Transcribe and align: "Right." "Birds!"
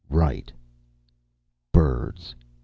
"Right." 0.09 0.51
"Birds!" 1.73 2.33